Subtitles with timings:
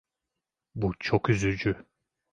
[0.75, 1.85] Bu çok üzücü.